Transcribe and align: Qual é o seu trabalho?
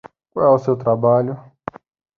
Qual 0.31 0.45
é 0.53 0.55
o 0.55 0.57
seu 0.57 0.75
trabalho? 0.75 1.37